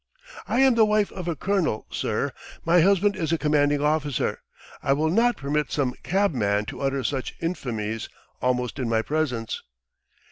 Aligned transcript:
I 0.47 0.61
am 0.61 0.73
the 0.73 0.83
wife 0.83 1.11
of 1.11 1.27
a 1.27 1.35
colonel, 1.35 1.85
sir! 1.91 2.31
My 2.65 2.81
husband 2.81 3.15
is 3.15 3.31
a 3.31 3.37
commanding 3.37 3.83
officer. 3.83 4.39
I 4.81 4.93
will 4.93 5.11
not 5.11 5.37
permit 5.37 5.71
some 5.71 5.93
cabman 6.01 6.65
to 6.69 6.81
utter 6.81 7.03
such 7.03 7.35
infamies 7.39 8.09
almost 8.41 8.79
in 8.79 8.89
my 8.89 9.03
presence!" 9.03 9.61